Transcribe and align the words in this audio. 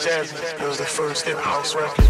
Jazzy. 0.00 0.60
It 0.60 0.66
was 0.66 0.78
the 0.78 0.84
first 0.86 1.26
hip 1.26 1.36
house 1.36 1.74
record. 1.74 2.09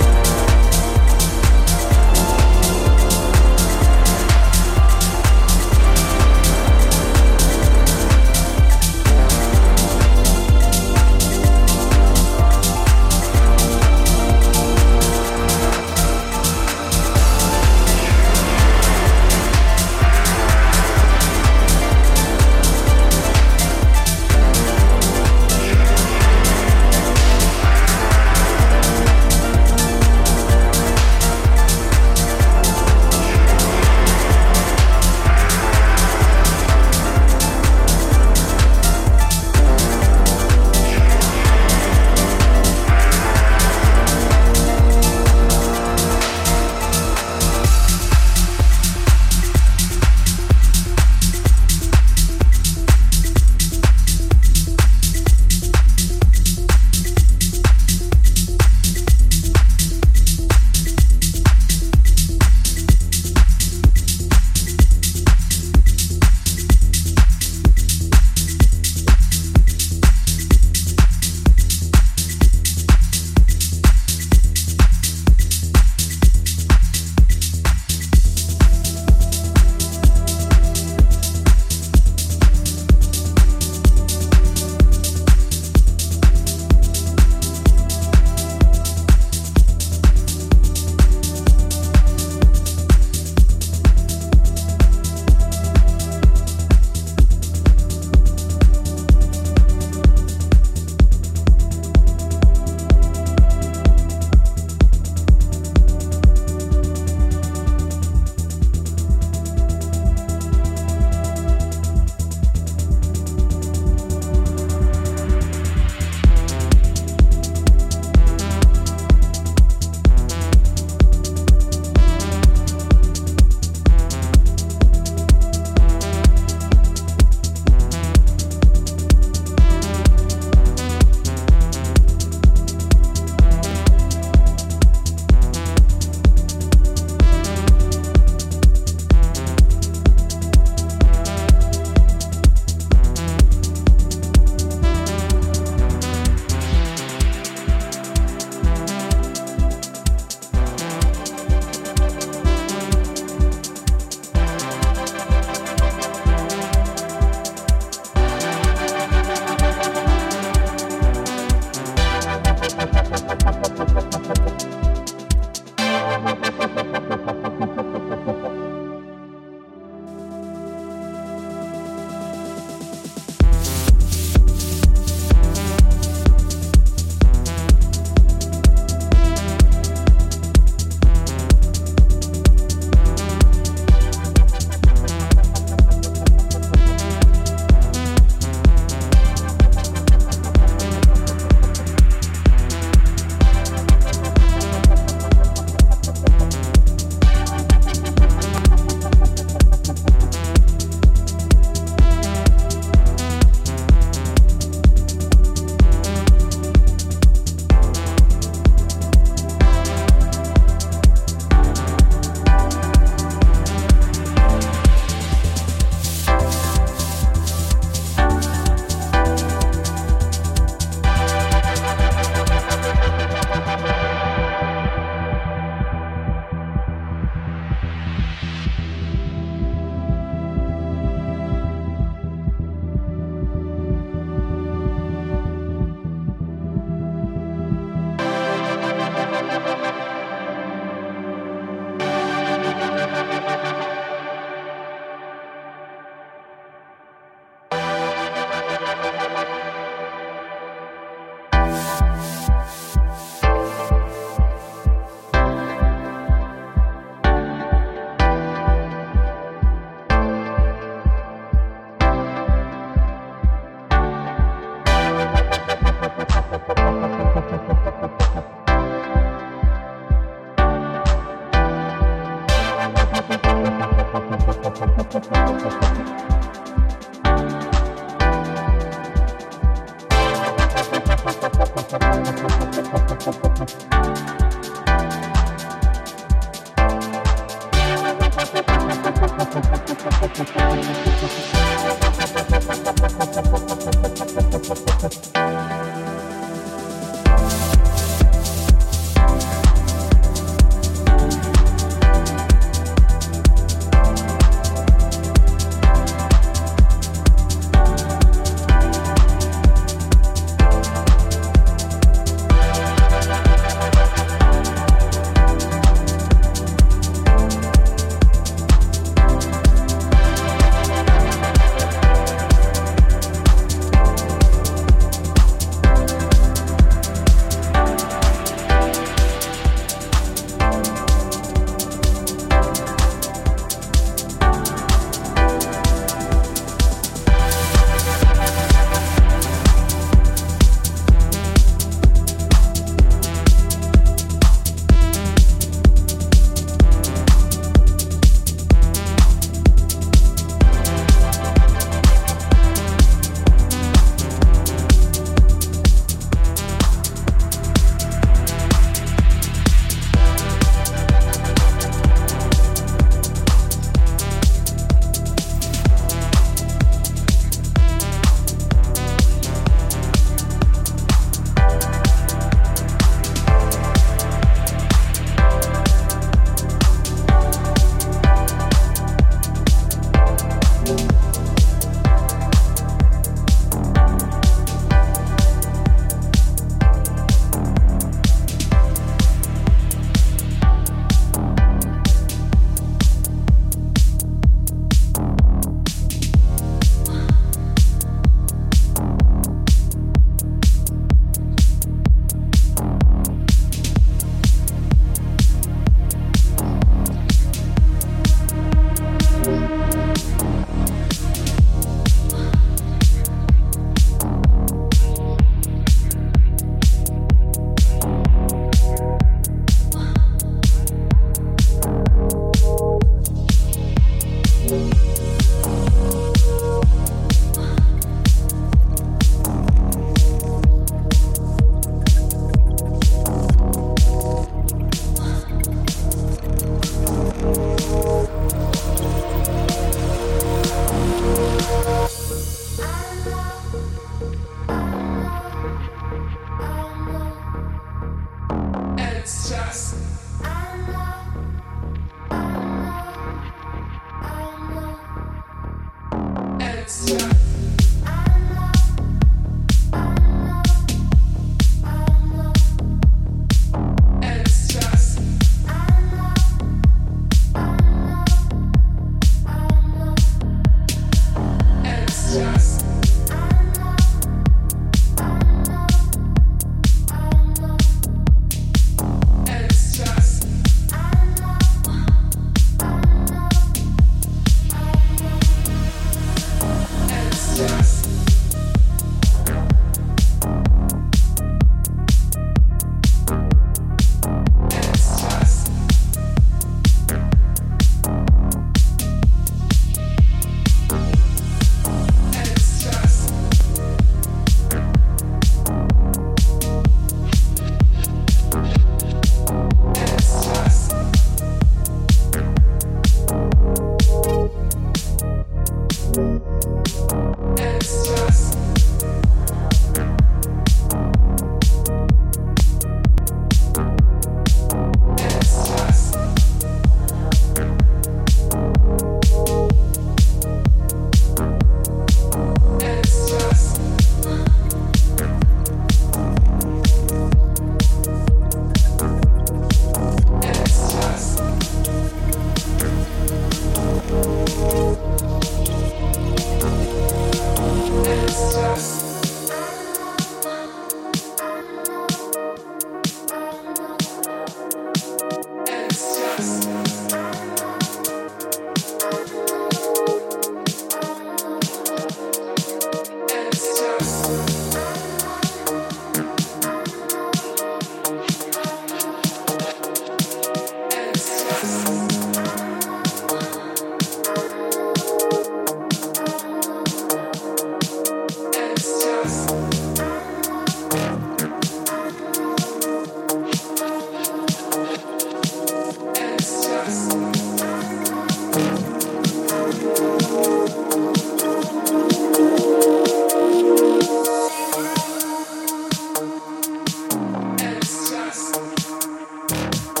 you 599.51 600.00